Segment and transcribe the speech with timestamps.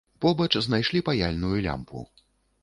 [0.25, 2.03] Побач знайшлі паяльную лямпу.